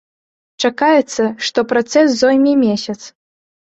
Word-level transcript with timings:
Чакаецца, 0.69 1.23
што 1.47 1.59
працэс 1.73 2.07
зойме 2.25 2.53
месяц. 2.67 2.99